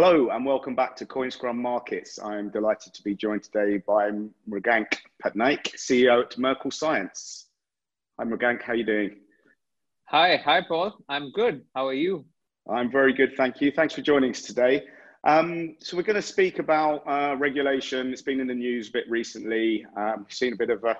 [0.00, 2.20] Hello and welcome back to CoinScrum Markets.
[2.22, 4.12] I'm delighted to be joined today by
[4.48, 7.46] Mrigank Patnaik, CEO at Merkle Science.
[8.16, 9.16] Hi Mrigank, how are you doing?
[10.04, 10.94] Hi, hi Paul.
[11.08, 11.64] I'm good.
[11.74, 12.24] How are you?
[12.72, 13.72] I'm very good, thank you.
[13.72, 14.84] Thanks for joining us today.
[15.24, 18.12] Um, so we're going to speak about uh, regulation.
[18.12, 19.84] It's been in the news a bit recently.
[19.96, 20.96] Um, we've seen a bit of a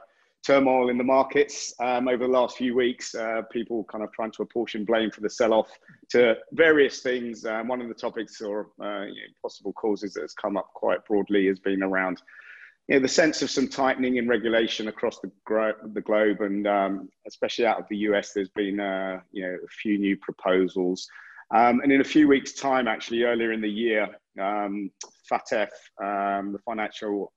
[0.49, 3.15] turmoil in the markets um, over the last few weeks.
[3.15, 5.71] Uh, people kind of trying to apportion blame for the sell-off
[6.09, 7.45] to various things.
[7.45, 10.71] Um, one of the topics or uh, you know, possible causes that has come up
[10.73, 12.23] quite broadly has been around
[12.89, 16.67] you know, the sense of some tightening in regulation across the, gro- the globe, and
[16.67, 21.07] um, especially out of the US, there's been uh, you know a few new proposals.
[21.55, 24.09] Um, and in a few weeks' time, actually, earlier in the year,
[24.41, 24.91] um,
[25.31, 25.69] FATF,
[26.03, 27.33] um, the Financial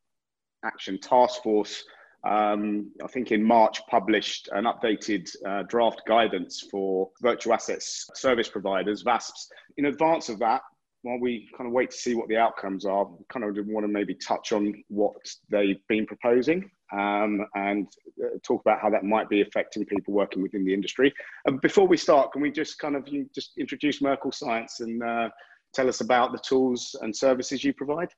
[0.64, 1.84] Action Task Force,
[2.24, 8.48] um, I think in March published an updated uh, draft guidance for virtual assets service
[8.48, 9.48] providers, VASPs.
[9.78, 10.62] In advance of that,
[11.04, 13.88] while we kind of wait to see what the outcomes are, kind of want to
[13.92, 15.16] maybe touch on what
[15.50, 17.88] they've been proposing um, and
[18.24, 21.12] uh, talk about how that might be affecting people working within the industry.
[21.48, 25.30] Uh, before we start, can we just kind of just introduce Merkle Science and uh,
[25.74, 28.10] tell us about the tools and services you provide?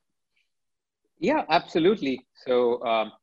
[1.19, 2.25] Yeah, absolutely.
[2.45, 3.13] So um,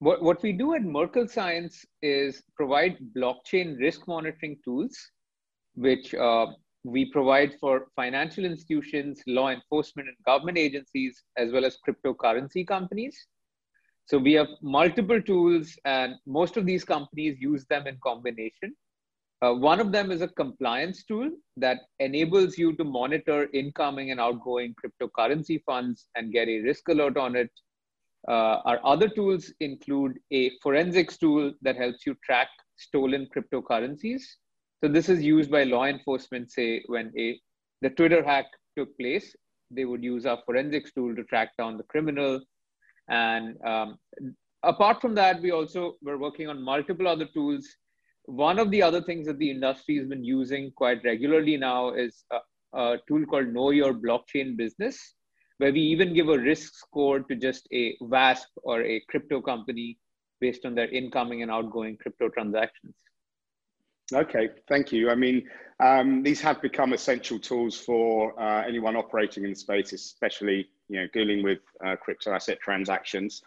[0.00, 4.96] what, what we do at Merkle Science is provide blockchain risk monitoring tools,
[5.74, 6.46] which uh,
[6.84, 13.26] we provide for financial institutions, law enforcement, and government agencies, as well as cryptocurrency companies.
[14.06, 18.74] So we have multiple tools, and most of these companies use them in combination.
[19.42, 24.18] Uh, one of them is a compliance tool that enables you to monitor incoming and
[24.18, 27.50] outgoing cryptocurrency funds and get a risk alert on it
[28.28, 34.22] uh, our other tools include a forensics tool that helps you track stolen cryptocurrencies.
[34.82, 37.40] So this is used by law enforcement, say when a
[37.80, 39.34] the Twitter hack took place,
[39.70, 42.40] they would use our forensics tool to track down the criminal.
[43.08, 43.98] And um,
[44.62, 47.66] apart from that, we also were working on multiple other tools.
[48.24, 52.24] One of the other things that the industry has been using quite regularly now is
[52.32, 55.14] a, a tool called Know Your Blockchain Business,
[55.58, 59.98] where we even give a risk score to just a VASP or a crypto company
[60.40, 62.94] based on their incoming and outgoing crypto transactions.
[64.12, 65.10] Okay, thank you.
[65.10, 65.48] I mean,
[65.80, 71.00] um, these have become essential tools for uh, anyone operating in the space, especially you
[71.00, 73.42] know dealing with uh, crypto asset transactions.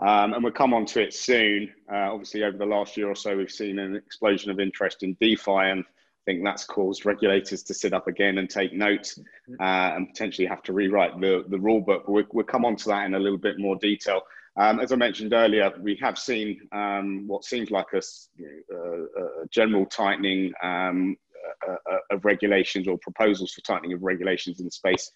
[0.00, 1.72] Um, and we'll come on to it soon.
[1.90, 5.16] Uh, obviously, over the last year or so, we've seen an explosion of interest in
[5.20, 5.84] DeFi, and
[6.26, 9.14] think that's caused regulators to sit up again and take note
[9.60, 12.04] uh, and potentially have to rewrite the, the rule book.
[12.06, 14.22] But we'll, we'll come on to that in a little bit more detail.
[14.56, 19.86] Um, as I mentioned earlier, we have seen um, what seems like a, a general
[19.86, 21.16] tightening um,
[22.10, 25.10] of regulations or proposals for tightening of regulations in space.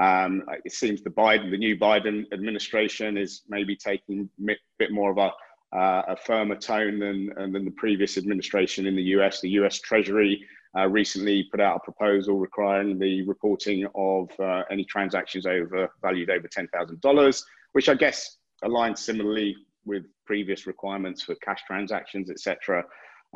[0.00, 5.10] Um, it seems the Biden, the new Biden administration, is maybe taking a bit more
[5.10, 5.30] of a
[5.74, 9.40] uh, a firmer tone than, than the previous administration in the US.
[9.40, 10.44] The US Treasury
[10.76, 16.30] uh, recently put out a proposal requiring the reporting of uh, any transactions over valued
[16.30, 17.42] over $10,000,
[17.72, 22.84] which I guess aligns similarly with previous requirements for cash transactions, etc.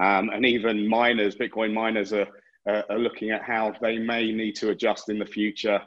[0.00, 2.28] Um, and even miners, Bitcoin miners are,
[2.67, 5.81] are looking at how they may need to adjust in the future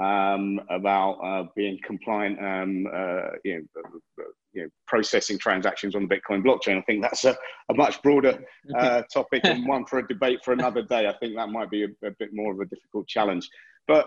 [0.00, 6.16] um, about uh, being compliant, um, uh, you know, you know, processing transactions on the
[6.16, 6.78] Bitcoin blockchain.
[6.78, 7.36] I think that's a,
[7.68, 8.42] a much broader
[8.76, 11.06] uh, topic and one for a debate for another day.
[11.08, 13.48] I think that might be a, a, bit more of a difficult challenge.
[13.86, 14.06] But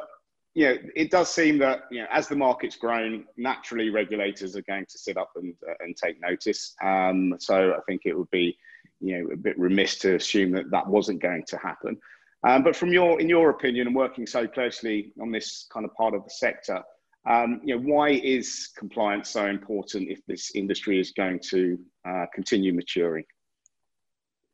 [0.55, 4.63] you know, it does seem that you know, as the market's grown, naturally regulators are
[4.63, 6.73] going to sit up and uh, and take notice.
[6.83, 8.57] Um, so I think it would be
[8.99, 11.97] you know a bit remiss to assume that that wasn't going to happen.
[12.47, 15.93] Um, but from your in your opinion and working so closely on this kind of
[15.95, 16.81] part of the sector,
[17.27, 21.77] um, you know, why is compliance so important if this industry is going to
[22.07, 23.25] uh, continue maturing?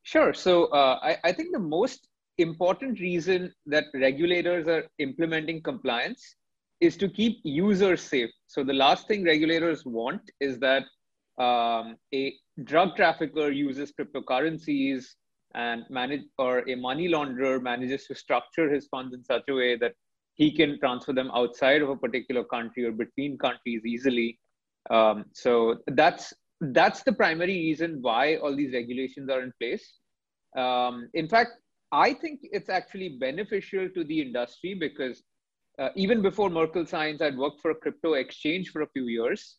[0.02, 0.34] Sure.
[0.34, 2.08] So uh, I, I think the most
[2.40, 6.36] important reason that regulators are implementing compliance
[6.82, 8.32] is to keep users safe.
[8.48, 10.84] So the last thing regulators want is that
[11.38, 12.34] um, a
[12.64, 15.06] drug trafficker uses cryptocurrencies
[15.56, 19.78] and manage or a money launderer manages to structure his funds in such a way
[19.78, 19.94] that
[20.36, 24.40] he can transfer them outside of a particular country or between countries easily.
[24.90, 29.86] Um, so that's that's the primary reason why all these regulations are in place.
[30.58, 31.52] Um, in fact,
[31.92, 35.24] I think it's actually beneficial to the industry because
[35.80, 39.58] uh, even before Merkle Science, I'd worked for a crypto exchange for a few years.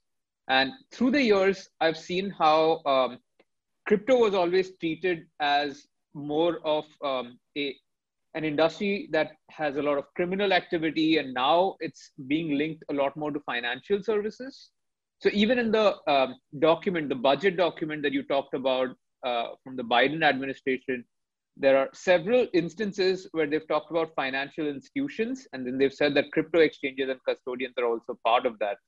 [0.48, 3.18] And through the years, I've seen how um,
[3.86, 7.76] crypto was always treated as more of um, a
[8.34, 12.94] an industry that has a lot of criminal activity, and now it's being linked a
[12.94, 14.70] lot more to financial services.
[15.20, 18.88] So even in the um, document, the budget document that you talked about
[19.24, 21.04] uh, from the Biden administration,
[21.56, 26.32] there are several instances where they've talked about financial institutions, and then they've said that
[26.32, 28.78] crypto exchanges and custodians are also part of that,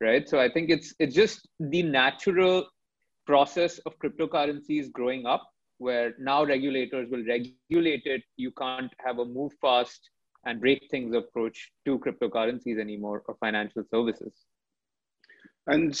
[0.00, 0.28] right?
[0.28, 2.66] So I think it's it's just the natural
[3.26, 5.48] process of cryptocurrencies growing up,
[5.80, 8.22] where now regulators will regulate it.
[8.36, 10.10] You can't have a move fast
[10.44, 14.34] and break things approach to cryptocurrencies anymore or financial services.
[15.66, 15.98] And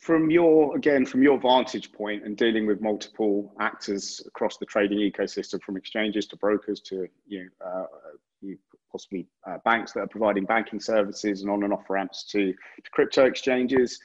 [0.00, 4.98] from your again from your vantage point and dealing with multiple actors across the trading
[4.98, 8.52] ecosystem from exchanges to brokers to you know uh,
[8.92, 12.90] possibly uh, banks that are providing banking services and on and off ramps to, to
[12.92, 13.98] crypto exchanges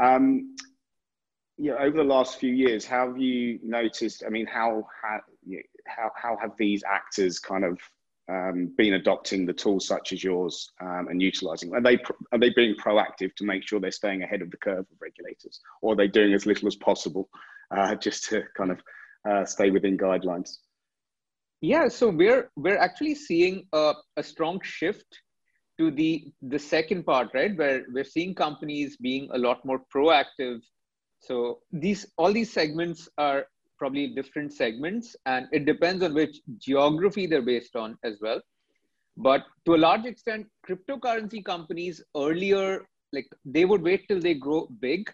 [0.00, 0.54] um,
[1.58, 5.20] know, over the last few years how have you noticed i mean how, how,
[5.86, 7.78] how, how have these actors kind of
[8.28, 11.74] um, been adopting the tools such as yours um, and utilizing?
[11.74, 11.98] Are they
[12.32, 15.60] are they being proactive to make sure they're staying ahead of the curve of regulators,
[15.82, 17.28] or are they doing as little as possible
[17.70, 18.80] uh, just to kind of
[19.28, 20.58] uh, stay within guidelines?
[21.60, 25.20] Yeah, so we're we're actually seeing a, a strong shift
[25.78, 27.56] to the the second part, right?
[27.56, 30.60] Where we're seeing companies being a lot more proactive.
[31.20, 33.46] So these all these segments are
[33.78, 38.40] probably different segments and it depends on which geography they're based on as well.
[39.16, 44.68] But to a large extent cryptocurrency companies earlier like they would wait till they grow
[44.80, 45.10] big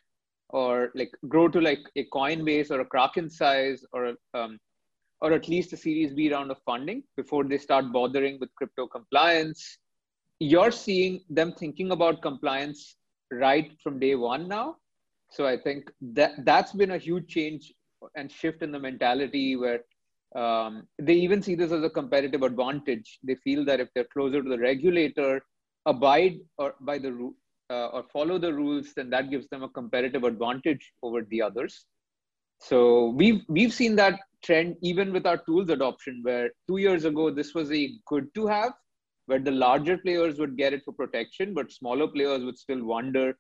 [0.49, 4.59] or like grow to like a coinbase or a kraken size or um,
[5.21, 8.87] or at least a series b round of funding before they start bothering with crypto
[8.87, 9.79] compliance.
[10.39, 12.97] You're seeing them thinking about compliance
[13.31, 14.77] right from day one now
[15.31, 17.73] so i think that that's been a huge change
[18.15, 19.81] and shift in the mentality where
[20.37, 23.19] um, they even see this as a competitive advantage.
[23.23, 25.43] They feel that if they're closer to the regulator,
[25.87, 27.33] abide or by the
[27.71, 31.87] uh, or follow the rules, then that gives them a competitive advantage over the others.
[32.59, 37.31] So we've we've seen that trend even with our tools adoption, where two years ago
[37.31, 38.73] this was a good to have,
[39.27, 43.37] where the larger players would get it for protection, but smaller players would still wonder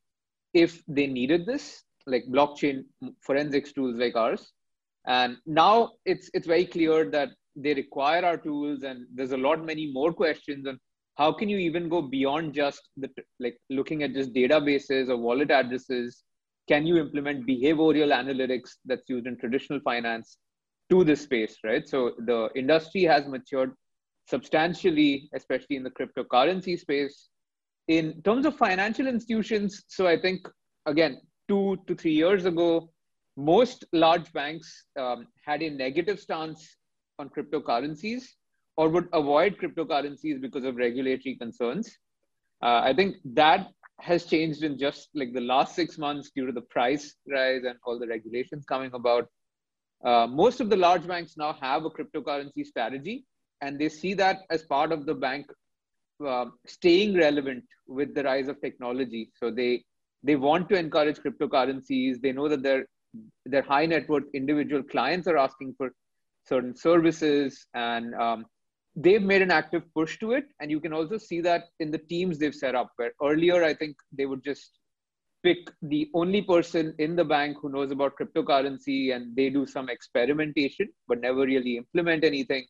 [0.54, 2.84] if they needed this like blockchain
[3.20, 4.52] forensics tools like ours.
[5.06, 9.64] And now it's it's very clear that they require our tools, and there's a lot
[9.64, 10.78] many more questions on
[11.16, 13.08] how can you even go beyond just the
[13.38, 16.22] like looking at just databases or wallet addresses.
[16.68, 20.36] Can you implement behavioral analytics that's used in traditional finance
[20.90, 21.88] to this space, right?
[21.88, 23.72] So the industry has matured
[24.28, 27.29] substantially, especially in the cryptocurrency space.
[27.90, 30.48] In terms of financial institutions, so I think
[30.86, 32.92] again, two to three years ago,
[33.36, 36.76] most large banks um, had a negative stance
[37.18, 38.22] on cryptocurrencies
[38.76, 41.90] or would avoid cryptocurrencies because of regulatory concerns.
[42.62, 46.52] Uh, I think that has changed in just like the last six months due to
[46.52, 49.26] the price rise and all the regulations coming about.
[50.04, 53.24] Uh, most of the large banks now have a cryptocurrency strategy,
[53.62, 55.46] and they see that as part of the bank
[56.26, 59.30] uh, staying relevant with the rise of technology.
[59.38, 59.84] So they
[60.22, 62.20] they want to encourage cryptocurrencies.
[62.20, 62.86] They know that their
[63.46, 65.92] their high net worth individual clients are asking for
[66.46, 68.46] certain services, and um,
[68.96, 70.44] they've made an active push to it.
[70.60, 72.90] And you can also see that in the teams they've set up.
[72.96, 74.78] Where earlier, I think they would just
[75.42, 79.88] pick the only person in the bank who knows about cryptocurrency, and they do some
[79.88, 82.66] experimentation, but never really implement anything.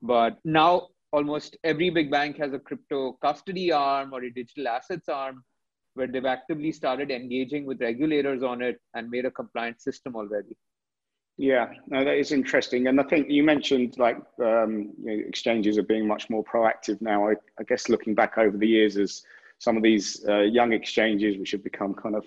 [0.00, 5.08] But now almost every big bank has a crypto custody arm or a digital assets
[5.08, 5.44] arm
[5.94, 10.56] where they've actively started engaging with regulators on it and made a compliant system already.
[11.36, 12.88] Yeah, no, that is interesting.
[12.88, 17.00] And I think you mentioned like um, you know, exchanges are being much more proactive
[17.00, 17.28] now.
[17.28, 19.22] I, I, guess looking back over the years as
[19.58, 22.26] some of these uh, young exchanges, which have become kind of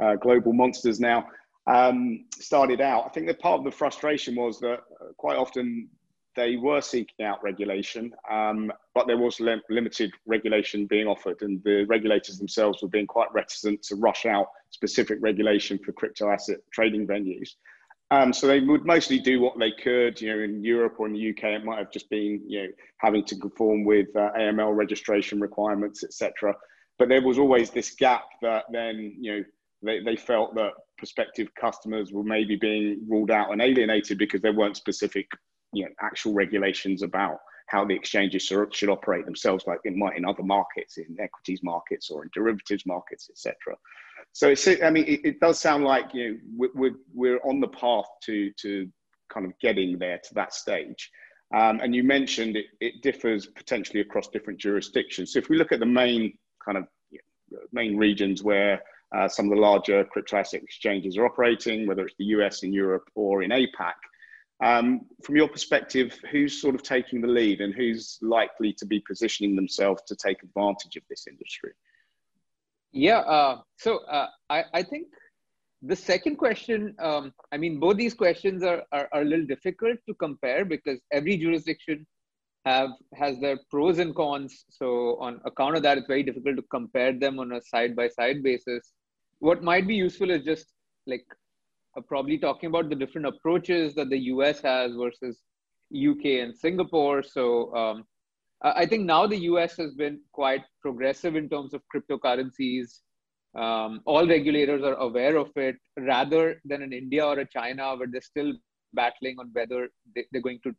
[0.00, 1.26] uh, global monsters now,
[1.66, 5.88] um, started out, I think that part of the frustration was that uh, quite often
[6.36, 11.62] they were seeking out regulation, um, but there was lim- limited regulation being offered, and
[11.64, 16.58] the regulators themselves were being quite reticent to rush out specific regulation for crypto asset
[16.72, 17.54] trading venues.
[18.10, 20.20] Um, so they would mostly do what they could.
[20.20, 22.68] You know, in Europe or in the UK, it might have just been you know
[22.98, 26.54] having to conform with uh, AML registration requirements, etc.
[26.98, 29.44] But there was always this gap that then you know
[29.82, 34.52] they, they felt that prospective customers were maybe being ruled out and alienated because there
[34.52, 35.28] weren't specific
[35.72, 40.24] you know actual regulations about how the exchanges should operate themselves, like it might in
[40.24, 43.76] other markets, in equities markets or in derivatives markets, etc.
[44.32, 47.68] So it's, I mean, it, it, does sound like you know we're we're on the
[47.68, 48.88] path to to
[49.32, 51.10] kind of getting there to that stage.
[51.54, 55.32] Um, and you mentioned it, it differs potentially across different jurisdictions.
[55.32, 56.86] So if we look at the main kind of
[57.72, 58.82] main regions where
[59.14, 62.72] uh, some of the larger crypto asset exchanges are operating, whether it's the US, in
[62.72, 63.94] Europe, or in APAC,
[64.64, 69.00] um, from your perspective, who's sort of taking the lead and who's likely to be
[69.00, 71.72] positioning themselves to take advantage of this industry?
[72.92, 75.08] Yeah, uh, so uh, I, I think
[75.82, 79.98] the second question, um, I mean, both these questions are, are, are, a little difficult
[80.08, 82.06] to compare because every jurisdiction
[82.64, 84.64] have has their pros and cons.
[84.70, 88.08] So on account of that, it's very difficult to compare them on a side by
[88.08, 88.92] side basis.
[89.38, 90.66] What might be useful is just
[91.06, 91.26] like
[92.02, 95.38] probably talking about the different approaches that the US has versus
[95.94, 97.22] UK and Singapore.
[97.22, 98.04] So um,
[98.62, 103.00] I think now the US has been quite progressive in terms of cryptocurrencies.
[103.54, 108.08] Um, all regulators are aware of it rather than in India or a China where
[108.10, 108.52] they're still
[108.92, 110.74] battling on whether they, are going to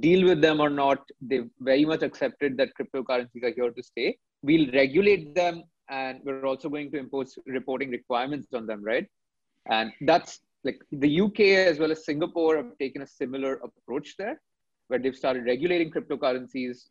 [0.00, 0.98] deal with them or not.
[1.20, 4.18] They've very much accepted that cryptocurrencies are here to stay.
[4.42, 9.06] We'll regulate them and we're also going to impose reporting requirements on them, right?
[9.66, 11.40] And that's like the UK
[11.70, 14.40] as well as Singapore have taken a similar approach there,
[14.88, 16.88] where they've started regulating cryptocurrencies.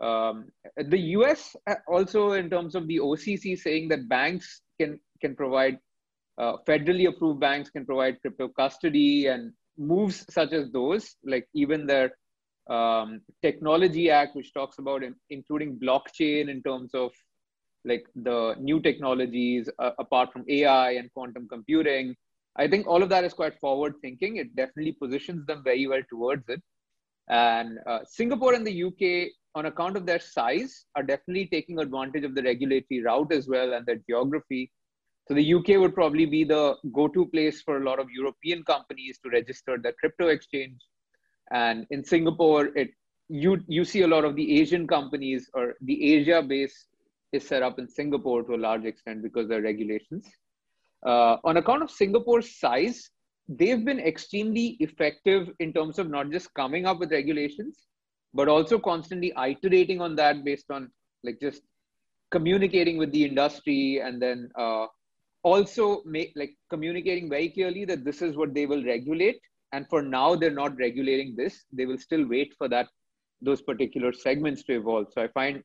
[0.00, 0.46] Um,
[0.76, 5.78] the US uh, also, in terms of the OCC, saying that banks can can provide
[6.38, 11.86] uh, federally approved banks can provide crypto custody and moves such as those, like even
[11.86, 12.12] their
[12.68, 17.10] um, Technology Act, which talks about in, including blockchain in terms of
[17.84, 22.14] like the new technologies uh, apart from AI and quantum computing.
[22.58, 24.36] I think all of that is quite forward thinking.
[24.36, 26.60] It definitely positions them very well towards it.
[27.28, 32.24] And uh, Singapore and the UK, on account of their size, are definitely taking advantage
[32.24, 34.72] of the regulatory route as well and their geography.
[35.28, 39.18] So the UK would probably be the go-to place for a lot of European companies
[39.22, 40.80] to register their crypto exchange.
[41.52, 42.90] And in Singapore, it
[43.28, 46.86] you you see a lot of the Asian companies or the Asia base
[47.32, 50.26] is set up in Singapore to a large extent because there are regulations.
[51.06, 53.10] Uh, on account of Singapore's size,
[53.48, 57.86] they've been extremely effective in terms of not just coming up with regulations,
[58.34, 60.90] but also constantly iterating on that based on
[61.24, 61.62] like just
[62.30, 64.86] communicating with the industry and then uh,
[65.42, 69.40] also make like communicating very clearly that this is what they will regulate.
[69.72, 71.64] And for now they're not regulating this.
[71.72, 72.88] They will still wait for that
[73.40, 75.06] those particular segments to evolve.
[75.12, 75.62] So i find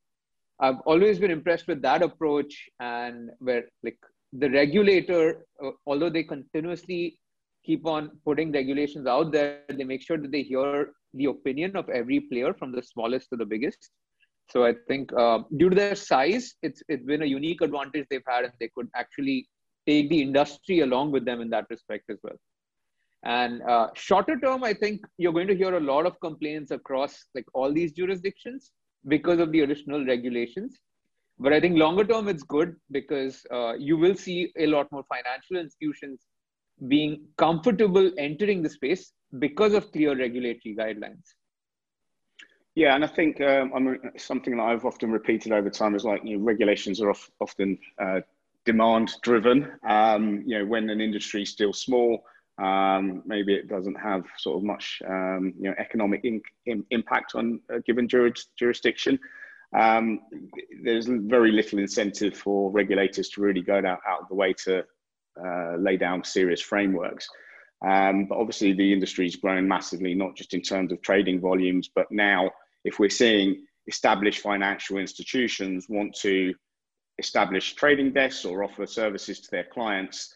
[0.60, 3.98] i've always been impressed with that approach and where like
[4.38, 7.20] the regulator, uh, although they continuously
[7.66, 11.90] keep on putting regulations out there, they make sure that they hear the opinion of
[11.90, 13.92] every player from the smallest to the biggest.
[14.50, 18.22] So I think uh, due to their size, it's it's been a unique advantage they've
[18.28, 19.48] had, and they could actually
[19.88, 22.36] take the industry along with them in that respect as well.
[23.24, 27.25] And uh, shorter term, I think you're going to hear a lot of complaints across
[27.34, 28.72] like all these jurisdictions
[29.08, 30.78] because of the additional regulations.
[31.40, 35.04] But I think longer term, it's good because uh, you will see a lot more
[35.10, 36.22] financial institutions
[36.88, 41.24] being comfortable entering the space because of clear regulatory guidelines.
[42.75, 46.24] Yeah, and I think um, I something that I've often repeated over time is like
[46.24, 48.22] you know, regulations are of, often uh,
[48.66, 49.72] demand driven.
[49.88, 52.24] Um, you know, when an industry is still small,
[52.58, 57.36] um, maybe it doesn't have sort of much um, you know economic in, in, impact
[57.36, 59.20] on a given juris, jurisdiction
[59.75, 60.20] um,
[60.84, 64.84] there's very little incentive for regulators to really go out, out of the way to
[65.44, 67.27] uh, lay down serious frameworks.
[67.86, 71.89] Um, but obviously, the industry is growing massively, not just in terms of trading volumes,
[71.94, 72.51] but now
[72.86, 76.53] if we're seeing established financial institutions want to
[77.18, 80.34] establish trading desks or offer services to their clients,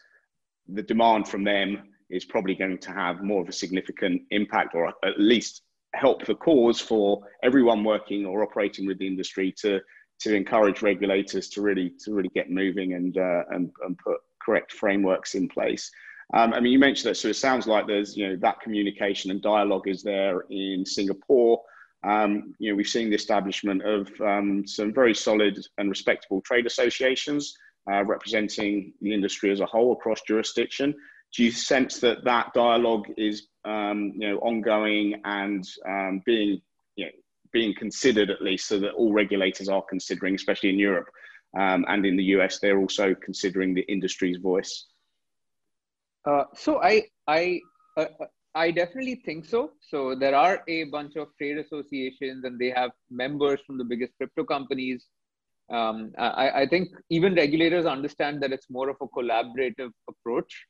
[0.68, 4.88] the demand from them is probably going to have more of a significant impact or
[4.88, 5.62] at least
[5.94, 9.80] help the cause for everyone working or operating with the industry to
[10.20, 14.72] to encourage regulators to really to really get moving and uh, and, and put correct
[14.72, 15.90] frameworks in place.
[16.34, 19.30] Um, I mean, you mentioned that, so it sounds like there's you know that communication
[19.30, 21.62] and dialogue is there in Singapore.
[22.04, 26.66] Um, you know, we've seen the establishment of um, some very solid and respectable trade
[26.66, 27.56] associations
[27.90, 30.94] uh, representing the industry as a whole across jurisdiction
[31.34, 36.60] do you sense that that dialogue is um, you know ongoing and um, being
[36.96, 37.12] you know
[37.52, 41.08] being considered at least so that all regulators are considering especially in Europe
[41.58, 44.86] um, and in the US they're also considering the industry's voice
[46.24, 47.60] uh, so I I
[47.96, 48.06] uh,
[48.54, 49.72] I definitely think so.
[49.80, 54.12] So there are a bunch of trade associations, and they have members from the biggest
[54.16, 55.06] crypto companies.
[55.70, 60.64] Um, I, I, think even regulators understand that it's more of a collaborative approach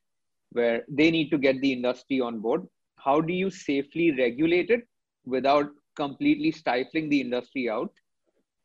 [0.53, 2.67] where they need to get the industry on board.
[2.97, 4.83] How do you safely regulate it
[5.25, 7.93] without completely stifling the industry out.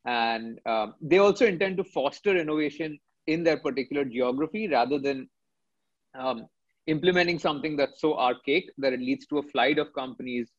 [0.05, 5.29] And um, they also intend to foster innovation in their particular geography rather than
[6.17, 6.47] um,
[6.87, 10.51] implementing something that's so archaic that it leads to a flight of companies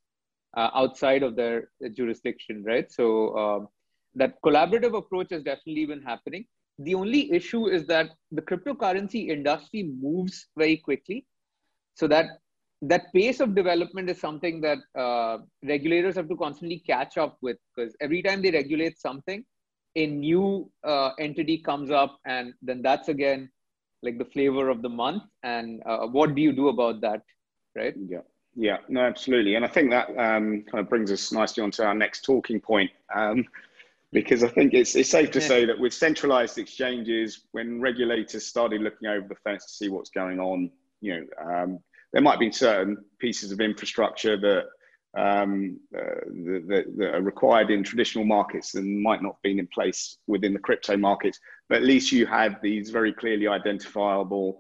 [0.56, 2.90] uh, outside of their jurisdiction, right?
[2.90, 3.68] So um,
[4.14, 6.46] that collaborative approach has definitely been happening.
[6.78, 11.26] The only issue is that the cryptocurrency industry moves very quickly,
[11.94, 12.40] so that
[12.82, 17.56] that pace of development is something that uh, regulators have to constantly catch up with
[17.74, 19.44] because every time they regulate something,
[19.96, 23.48] a new uh, entity comes up, and then that's again
[24.02, 25.22] like the flavor of the month.
[25.42, 27.22] And uh, what do you do about that,
[27.74, 27.94] right?
[28.08, 28.20] Yeah.
[28.56, 29.56] Yeah, no, absolutely.
[29.56, 32.90] And I think that um, kind of brings us nicely onto our next talking point.
[33.12, 33.44] Um,
[34.14, 38.80] because I think it's, it's safe to say that with centralized exchanges, when regulators started
[38.80, 41.78] looking over the fence to see what's going on, you know, um,
[42.12, 44.66] there might be certain pieces of infrastructure that,
[45.20, 46.20] um, uh,
[46.68, 50.52] that, that, are required in traditional markets and might not have been in place within
[50.52, 51.40] the crypto markets.
[51.68, 54.58] But at least you had these very clearly identifiable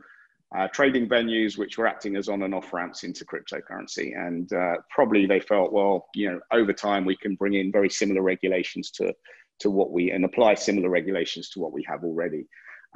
[0.56, 4.16] uh, trading venues which were acting as on and off ramps into cryptocurrency.
[4.16, 7.90] And uh, probably they felt, well, you know, over time we can bring in very
[7.90, 9.12] similar regulations to
[9.60, 12.46] to what we and apply similar regulations to what we have already.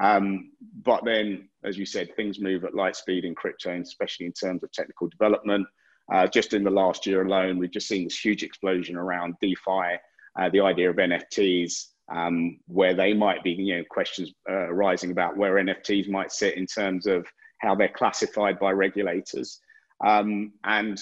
[0.00, 0.52] Um,
[0.84, 4.32] but then, as you said, things move at light speed in crypto, and especially in
[4.32, 5.66] terms of technical development.
[6.12, 9.98] Uh, just in the last year alone, we've just seen this huge explosion around DeFi,
[10.38, 15.10] uh, the idea of NFTs, um, where they might be, you know, questions uh, arising
[15.10, 17.26] about where NFTs might sit in terms of
[17.58, 19.60] how they're classified by regulators.
[20.04, 20.98] Um, and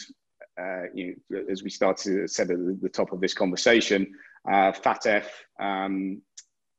[0.61, 4.11] uh, you know, as we started said at the top of this conversation,
[4.49, 5.27] uh, FATF
[5.61, 6.23] um,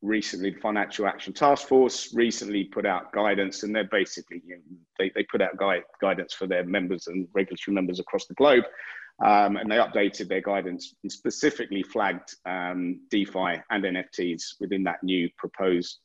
[0.01, 4.61] recently, the Financial Action Task Force recently put out guidance, and they're basically you know,
[4.99, 8.63] they, they put out guide, guidance for their members and regulatory members across the globe.
[9.25, 15.01] Um, and they updated their guidance and specifically flagged um, DeFi and NFTs within that
[15.01, 15.97] new proposed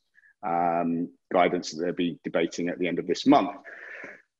[0.45, 3.51] um, guidance that they'll be debating at the end of this month.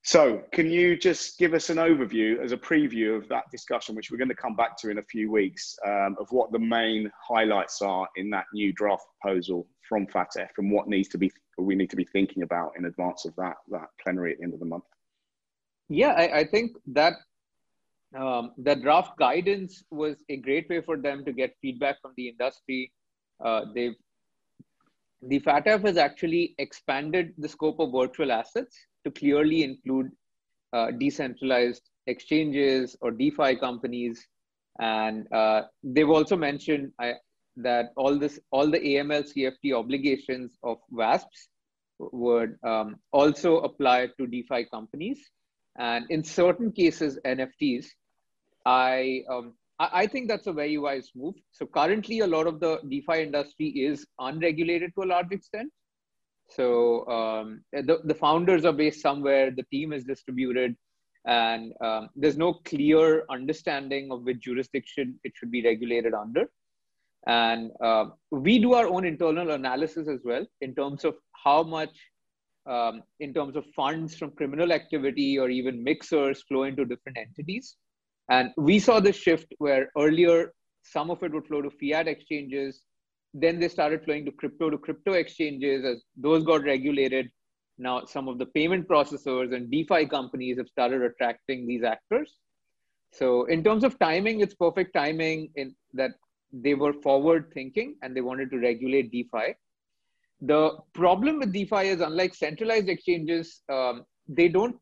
[0.06, 4.12] So, can you just give us an overview as a preview of that discussion, which
[4.12, 7.10] we're going to come back to in a few weeks, um, of what the main
[7.26, 11.76] highlights are in that new draft proposal from FATF and what needs to be we
[11.76, 14.60] need to be thinking about in advance of that that plenary at the end of
[14.60, 14.84] the month?
[15.88, 17.14] Yeah, I, I think that
[18.14, 22.28] um, that draft guidance was a great way for them to get feedback from the
[22.28, 22.92] industry.
[23.44, 23.96] Uh, they've
[25.22, 30.12] the FATF has actually expanded the scope of virtual assets to clearly include
[30.74, 34.26] uh, decentralized exchanges or DeFi companies.
[34.80, 37.14] And uh, they've also mentioned I,
[37.58, 41.48] that all this, all the AML CFT obligations of VASPs
[42.00, 45.20] would um, also apply to DeFi companies.
[45.78, 47.88] And in certain cases, NFTs.
[48.66, 51.36] I um, I think that's a very wise move.
[51.52, 55.72] So currently, a lot of the DeFi industry is unregulated to a large extent.
[56.56, 60.76] So um, the, the founders are based somewhere, the team is distributed,
[61.26, 66.50] and um, there's no clear understanding of which jurisdiction it should be regulated under.
[67.26, 71.96] And uh, we do our own internal analysis as well in terms of how much,
[72.66, 77.78] um, in terms of funds from criminal activity or even mixers flow into different entities.
[78.30, 82.82] And we saw this shift where earlier some of it would flow to fiat exchanges,
[83.34, 87.30] then they started flowing to crypto to crypto exchanges as those got regulated.
[87.80, 92.38] Now, some of the payment processors and DeFi companies have started attracting these actors.
[93.12, 96.12] So, in terms of timing, it's perfect timing in that
[96.52, 99.56] they were forward thinking and they wanted to regulate DeFi.
[100.42, 104.76] The problem with DeFi is, unlike centralized exchanges, um, they don't,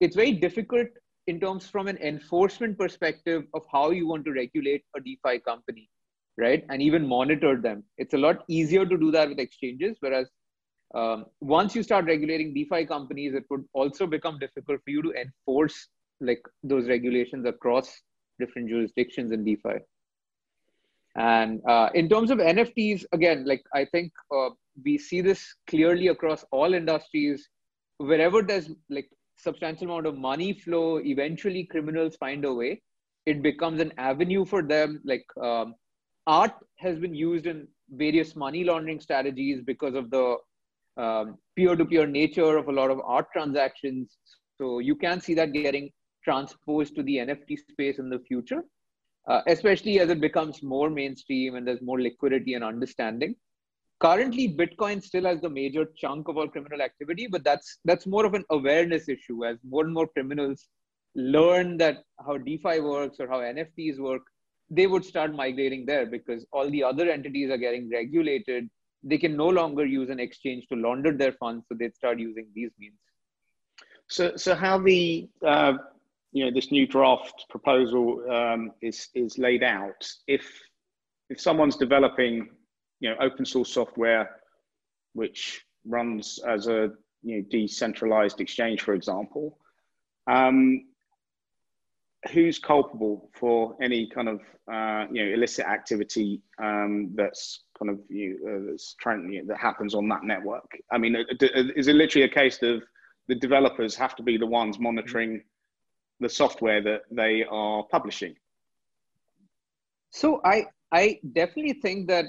[0.00, 0.88] it's very difficult
[1.28, 5.88] in terms from an enforcement perspective of how you want to regulate a DeFi company
[6.38, 6.64] right?
[6.68, 7.84] And even monitor them.
[7.98, 10.28] It's a lot easier to do that with exchanges, whereas
[10.94, 15.12] um, once you start regulating DeFi companies, it would also become difficult for you to
[15.12, 15.88] enforce
[16.20, 18.00] like those regulations across
[18.38, 19.78] different jurisdictions in DeFi.
[21.16, 24.50] And uh, in terms of NFTs, again, like I think uh,
[24.84, 27.48] we see this clearly across all industries.
[27.98, 32.82] Wherever there's like substantial amount of money flow, eventually criminals find a way.
[33.24, 35.00] It becomes an avenue for them.
[35.04, 35.74] Like um,
[36.26, 40.36] art has been used in various money laundering strategies because of the
[40.96, 44.16] um, peer-to-peer nature of a lot of art transactions.
[44.58, 45.90] So you can see that getting
[46.24, 48.64] transposed to the NFT space in the future,
[49.28, 53.36] uh, especially as it becomes more mainstream and there's more liquidity and understanding.
[54.00, 58.26] Currently, Bitcoin still has the major chunk of all criminal activity, but that's that's more
[58.26, 60.68] of an awareness issue as more and more criminals
[61.14, 64.20] learn that how DeFi works or how NFTs work
[64.70, 68.68] they would start migrating there because all the other entities are getting regulated.
[69.02, 72.48] They can no longer use an exchange to launder their funds, so they'd start using
[72.54, 72.94] these means.
[74.08, 75.74] So, so how the uh,
[76.32, 80.06] you know this new draft proposal um, is is laid out?
[80.26, 80.46] If
[81.30, 82.48] if someone's developing
[83.00, 84.30] you know open source software
[85.12, 86.90] which runs as a
[87.22, 89.58] you know decentralized exchange, for example,
[90.26, 90.84] um,
[92.32, 94.40] who's culpable for any kind of
[94.72, 99.48] uh, you know illicit activity um, that's kind of you uh, that's trying you know,
[99.48, 100.70] that happens on that network?
[100.92, 101.16] I mean,
[101.76, 102.82] is it literally a case of
[103.28, 105.42] the developers have to be the ones monitoring
[106.20, 108.34] the software that they are publishing?
[110.10, 112.26] So I I definitely think that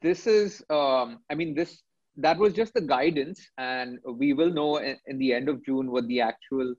[0.00, 1.82] this is um, I mean this
[2.16, 5.90] that was just the guidance, and we will know in, in the end of June
[5.90, 6.74] what the actual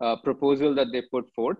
[0.00, 1.58] uh, proposal that they put forth.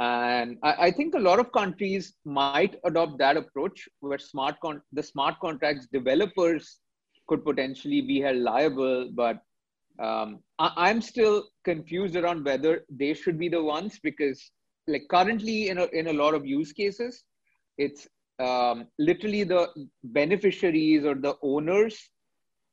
[0.00, 4.80] And I, I, think a lot of countries might adopt that approach where smart con-
[4.94, 6.78] the smart contracts developers
[7.28, 9.10] could potentially be held liable.
[9.14, 9.42] But
[10.02, 14.50] um, I, am still confused around whether they should be the ones because,
[14.88, 17.22] like, currently in a, in a lot of use cases,
[17.76, 18.08] it's
[18.38, 19.68] um, literally the
[20.02, 22.08] beneficiaries or the owners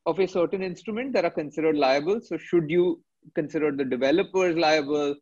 [0.06, 2.22] of a certain instrument that are considered liable.
[2.22, 3.04] So, should you
[3.36, 5.18] consider the developers liable?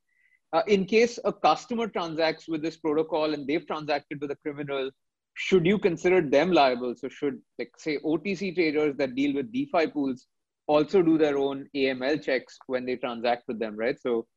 [0.55, 4.89] Uh, in case a customer transacts with this protocol and they've transacted with a criminal,
[5.33, 6.95] should you consider them liable?
[6.95, 10.27] So should like say OTC traders that deal with DeFi pools
[10.67, 13.99] also do their own AML checks when they transact with them, right?
[13.99, 14.27] So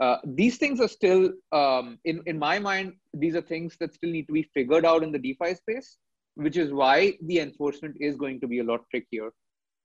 [0.00, 4.10] uh, these things are still, um, in in my mind, these are things that still
[4.10, 5.96] need to be figured out in the DeFi space,
[6.34, 9.30] which is why the enforcement is going to be a lot trickier,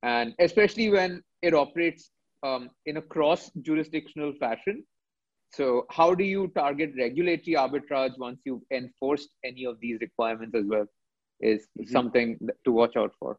[0.01, 2.09] and especially when it operates
[2.41, 4.83] um, in a cross jurisdictional fashion
[5.53, 10.65] so how do you target regulatory arbitrage once you've enforced any of these requirements as
[10.65, 10.87] well
[11.39, 11.91] is mm-hmm.
[11.91, 13.37] something to watch out for.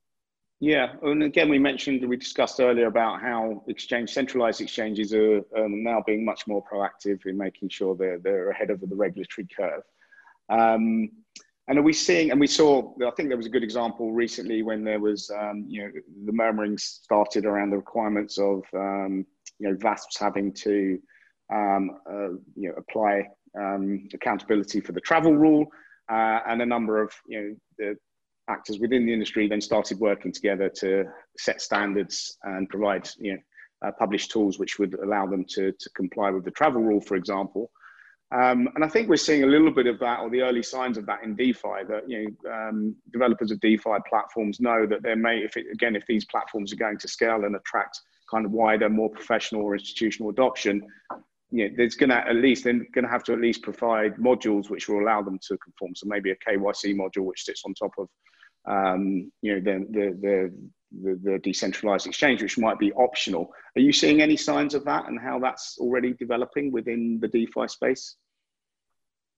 [0.60, 5.82] Yeah, and again, we mentioned, we discussed earlier about how exchange, centralized exchanges are um,
[5.82, 9.82] now being much more proactive in making sure they're, they're ahead of the regulatory curve.
[10.48, 11.10] Um,
[11.66, 14.62] and are we seeing, and we saw, I think there was a good example recently
[14.62, 15.90] when there was, um, you know,
[16.26, 19.26] the murmurings started around the requirements of, um,
[19.58, 20.98] you know, VASPs having to
[21.52, 23.28] um, uh, you know, apply
[23.58, 25.66] um, accountability for the travel rule,
[26.10, 27.96] uh, and a number of you know the
[28.48, 31.04] actors within the industry then started working together to
[31.38, 33.38] set standards and provide you know
[33.84, 37.16] uh, published tools which would allow them to, to comply with the travel rule, for
[37.16, 37.70] example.
[38.34, 40.98] Um, and I think we're seeing a little bit of that, or the early signs
[40.98, 41.84] of that in DeFi.
[41.88, 45.94] That you know, um, developers of DeFi platforms know that there may, if it, again,
[45.94, 49.74] if these platforms are going to scale and attract kind of wider, more professional or
[49.74, 50.82] institutional adoption,
[51.54, 54.16] you know, there's going to at least they're going to have to at least provide
[54.16, 55.94] modules which will allow them to conform.
[55.94, 58.08] So maybe a KYC module which sits on top of
[58.66, 60.54] um, you know the, the the,
[61.04, 63.52] the the decentralized exchange, which might be optional.
[63.76, 67.68] Are you seeing any signs of that and how that's already developing within the DeFi
[67.68, 68.16] space?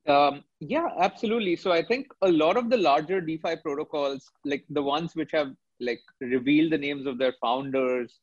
[0.08, 1.56] Um, yeah, absolutely.
[1.56, 5.48] So I think a lot of the larger DeFi protocols, like the ones which have
[5.80, 8.20] like revealed the names of their founders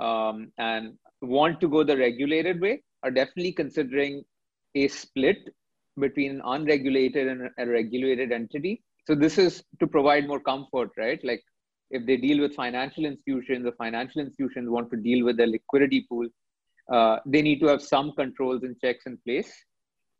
[0.00, 4.14] um, and want to go the regulated way, are definitely considering
[4.74, 5.40] a split
[6.04, 8.82] between an unregulated and a regulated entity.
[9.06, 11.20] So this is to provide more comfort, right?
[11.30, 11.42] Like
[11.90, 16.00] if they deal with financial institutions, the financial institutions want to deal with their liquidity
[16.08, 16.26] pool,
[16.92, 19.52] uh, they need to have some controls and checks in place.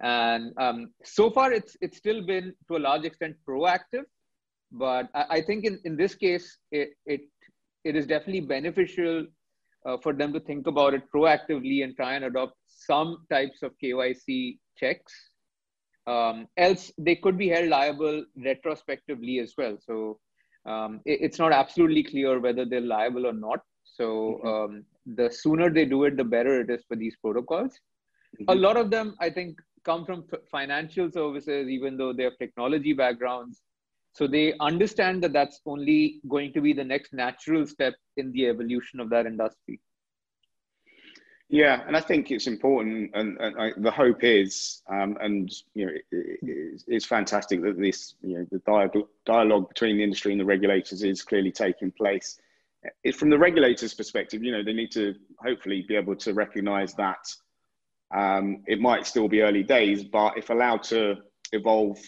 [0.00, 4.04] And um, so far, it's it's still been to a large extent proactive,
[4.70, 7.22] but I, I think in, in this case, it, it
[7.84, 9.26] it is definitely beneficial
[9.86, 13.72] uh, for them to think about it proactively and try and adopt some types of
[13.82, 15.12] KYC checks.
[16.06, 19.76] Um, else, they could be held liable retrospectively as well.
[19.80, 20.18] So
[20.66, 23.60] um, it, it's not absolutely clear whether they're liable or not.
[23.84, 24.48] So mm-hmm.
[24.48, 27.72] um, the sooner they do it, the better it is for these protocols.
[28.40, 28.50] Mm-hmm.
[28.50, 32.92] A lot of them, I think, come from financial services, even though they have technology
[32.92, 33.62] backgrounds.
[34.16, 38.46] So they understand that that's only going to be the next natural step in the
[38.46, 39.78] evolution of that industry.
[41.50, 45.86] Yeah, and I think it's important, and, and I, the hope is, um, and you
[45.86, 50.32] know, it, it, it's fantastic that this, you know, the dialogue, dialogue between the industry
[50.32, 52.40] and the regulators is clearly taking place.
[53.04, 56.94] It, from the regulators' perspective, you know, they need to hopefully be able to recognise
[56.94, 57.30] that
[58.14, 61.16] um, it might still be early days, but if allowed to
[61.52, 61.98] evolve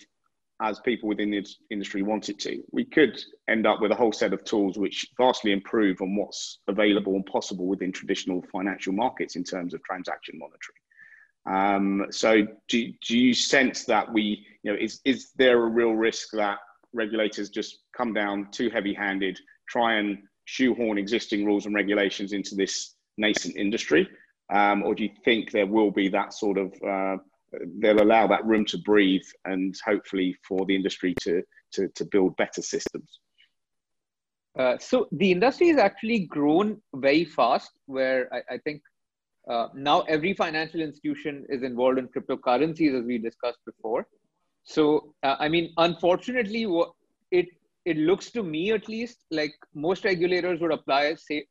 [0.61, 4.13] as people within the industry want it to, we could end up with a whole
[4.13, 9.37] set of tools which vastly improve on what's available and possible within traditional financial markets
[9.37, 10.83] in terms of transaction monitoring.
[11.47, 15.93] Um, so do, do you sense that we, you know, is, is there a real
[15.93, 16.59] risk that
[16.93, 22.55] regulators just come down too heavy handed, try and shoehorn existing rules and regulations into
[22.55, 24.09] this nascent industry?
[24.53, 27.19] Um, or do you think there will be that sort of, uh,
[27.79, 32.37] they'll allow that room to breathe and hopefully for the industry to, to, to build
[32.37, 33.21] better systems?
[34.59, 38.83] Uh, so the industry has actually grown very fast, where I, I think
[39.49, 44.07] uh, now every financial institution is involved in cryptocurrencies, as we discussed before.
[44.65, 46.67] So, uh, I mean, unfortunately,
[47.31, 47.47] it
[47.85, 51.47] it looks to me at least like most regulators would apply say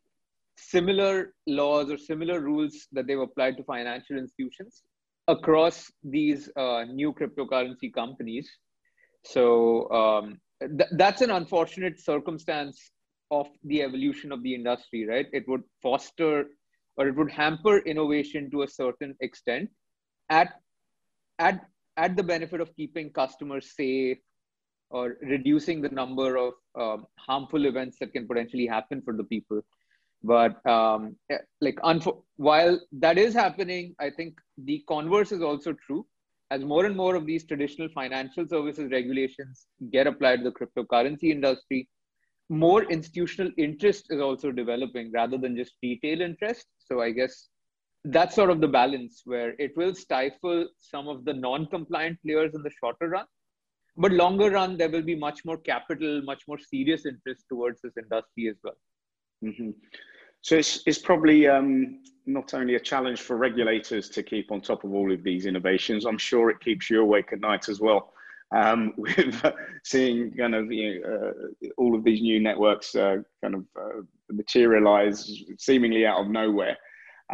[0.56, 4.84] similar laws or similar rules that they've applied to financial institutions
[5.28, 8.50] across these uh, new cryptocurrency companies.
[9.24, 12.92] So um, th- that's an unfortunate circumstance
[13.30, 15.28] of the evolution of the industry, right?
[15.34, 16.46] It would foster
[16.96, 19.70] or it would hamper innovation to a certain extent
[20.30, 20.54] at,
[21.40, 21.66] at,
[21.98, 24.18] at the benefit of keeping customers safe
[24.90, 29.62] or reducing the number of um, harmful events that can potentially happen for the people.
[30.24, 35.74] But um, eh, like, unfo- while that is happening, I think the converse is also
[35.74, 36.06] true.
[36.50, 41.32] As more and more of these traditional financial services regulations get applied to the cryptocurrency
[41.32, 41.90] industry,
[42.50, 46.66] more institutional interest is also developing rather than just retail interest.
[46.80, 47.50] So I guess
[48.06, 52.64] that's sort of the balance where it will stifle some of the non-compliant players in
[52.64, 53.26] the shorter run,
[53.98, 57.98] but longer run there will be much more capital, much more serious interest towards this
[57.98, 58.78] industry as well.
[59.44, 59.72] Mm-hmm.
[60.42, 64.84] So it's, it's probably um, not only a challenge for regulators to keep on top
[64.84, 66.06] of all of these innovations.
[66.06, 68.14] I'm sure it keeps you awake at night as well
[68.56, 69.52] um, with uh,
[69.84, 74.02] seeing kind of you know, uh, all of these new networks uh, kind of uh,
[74.30, 76.78] materialize seemingly out of nowhere.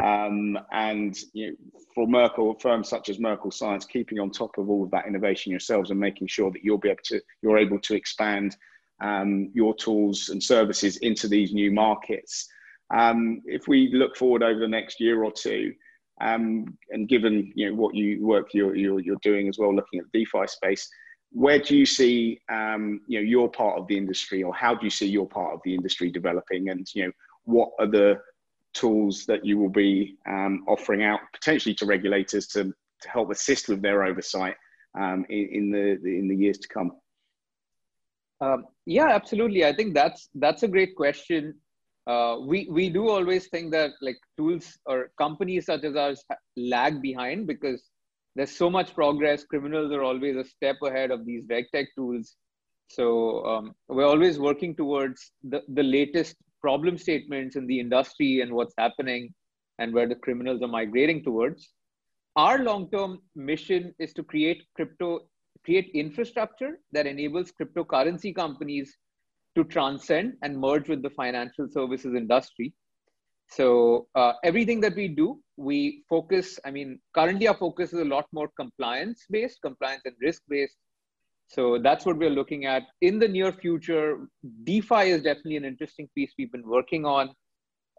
[0.02, 1.56] Um, and you know,
[1.94, 5.52] for Merkle firms such as Merkle Science, keeping on top of all of that innovation
[5.52, 8.56] yourselves and making sure that you'll be able to you're able to expand
[9.00, 12.48] um, your tools and services into these new markets.
[12.94, 15.72] Um, if we look forward over the next year or two,
[16.20, 19.98] um, and given you know what you work you're, you're, you're doing as well, looking
[19.98, 20.88] at the DeFi space,
[21.34, 24.84] where do you see um, you know your part of the industry or how do
[24.84, 27.12] you see your part of the industry developing and you know
[27.44, 28.16] what are the
[28.72, 32.64] tools that you will be um, offering out potentially to regulators to,
[33.00, 34.54] to help assist with their oversight
[34.98, 36.92] um, in, in, the, the, in the years to come
[38.40, 41.54] um, yeah absolutely i think that's that's a great question
[42.06, 46.22] uh, we we do always think that like tools or companies such as ours
[46.56, 47.82] lag behind because
[48.36, 49.44] there's so much progress.
[49.44, 52.36] Criminals are always a step ahead of these reg tech tools.
[52.88, 58.52] So um, we're always working towards the, the latest problem statements in the industry and
[58.52, 59.32] what's happening
[59.78, 61.70] and where the criminals are migrating towards.
[62.36, 65.20] Our long-term mission is to create crypto,
[65.64, 68.96] create infrastructure that enables cryptocurrency companies
[69.54, 72.74] to transcend and merge with the financial services industry
[73.48, 76.58] so uh, everything that we do, we focus.
[76.64, 80.76] I mean, currently our focus is a lot more compliance based, compliance and risk based.
[81.46, 84.26] So that's what we're looking at in the near future.
[84.64, 87.34] DeFi is definitely an interesting piece we've been working on.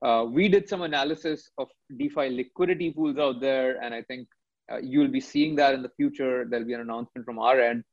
[0.02, 4.28] Uh, we did some analysis of DeFi liquidity pools out there, and I think
[4.72, 6.46] uh, you'll be seeing that in the future.
[6.50, 7.84] There'll be an announcement from our end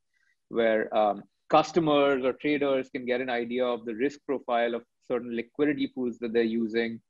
[0.48, 5.34] where um, customers or traders can get an idea of the risk profile of certain
[5.34, 7.00] liquidity pools that they're using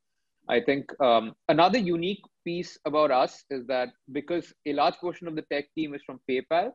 [0.49, 5.37] I think um, another unique piece about us is that because a large portion of
[5.37, 6.73] the tech team is from PayPal,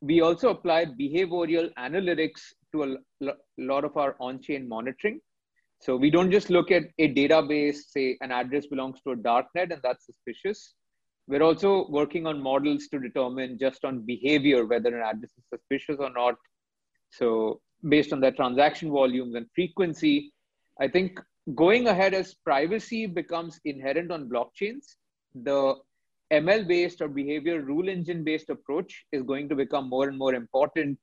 [0.00, 2.40] we also apply behavioral analytics
[2.72, 5.20] to a lot of our on-chain monitoring.
[5.80, 9.72] So we don't just look at a database, say an address belongs to a darknet
[9.72, 10.74] and that's suspicious.
[11.28, 15.96] We're also working on models to determine just on behavior whether an address is suspicious
[16.00, 16.36] or not.
[17.10, 20.32] So based on their transaction volumes and frequency,
[20.80, 21.20] I think
[21.54, 24.96] going ahead as privacy becomes inherent on blockchains,
[25.34, 25.74] the
[26.32, 30.34] ML based or behavior rule engine based approach is going to become more and more
[30.34, 30.98] important.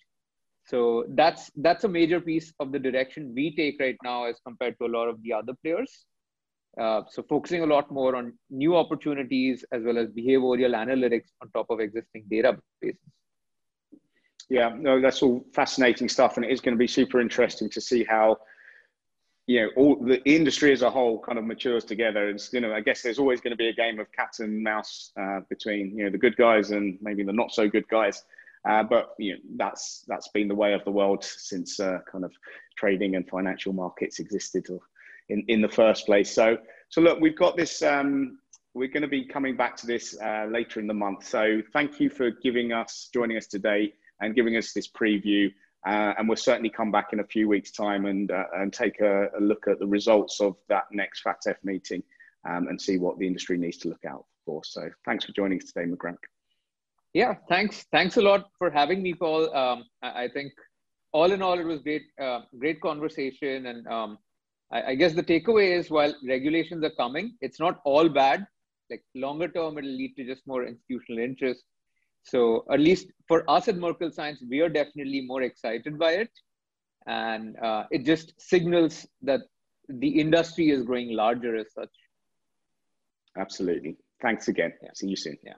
[0.66, 4.78] So that's that's a major piece of the direction we take right now as compared
[4.80, 6.06] to a lot of the other players.
[6.80, 11.50] Uh, so focusing a lot more on new opportunities as well as behavioral analytics on
[11.52, 12.98] top of existing databases.
[14.50, 17.82] Yeah, no, that's all fascinating stuff, and it is going to be super interesting to
[17.82, 18.38] see how
[19.48, 22.74] you know all the industry as a whole kind of matures together it's you know
[22.74, 25.96] i guess there's always going to be a game of cat and mouse uh, between
[25.96, 28.24] you know the good guys and maybe the not so good guys
[28.68, 32.24] uh, but you know that's that's been the way of the world since uh, kind
[32.24, 32.32] of
[32.76, 34.68] trading and financial markets existed
[35.30, 36.58] in in the first place so
[36.90, 38.38] so look we've got this um,
[38.76, 41.26] we're going to be coming back to this uh, later in the month.
[41.26, 45.50] So thank you for giving us, joining us today and giving us this preview.
[45.88, 49.00] Uh, and we'll certainly come back in a few weeks' time and, uh, and take
[49.00, 52.04] a, a, look at the results of that next FATF meeting
[52.50, 54.62] um, and see what the industry needs to look out for.
[54.66, 56.18] So thanks for joining us today, Mrigank.
[57.14, 57.86] Yeah, thanks.
[57.92, 59.56] Thanks a lot for having me, Paul.
[59.56, 60.52] Um, I, I, think
[61.14, 63.68] all in all, it was great, uh, great conversation.
[63.68, 64.18] And um,
[64.71, 68.45] I, I guess the takeaway is while regulations are coming, it's not all bad.
[68.89, 71.63] Like longer term, it'll lead to just more institutional interest.
[72.23, 76.30] So at least for us at Merkle Science, we are definitely more excited by it.
[77.08, 79.41] And uh, it just signals that
[79.89, 81.89] the industry is growing larger as such.
[83.38, 83.97] Absolutely.
[84.21, 84.73] Thanks again.
[84.82, 84.89] Yeah.
[84.95, 85.38] See you soon.
[85.43, 85.54] Yeah.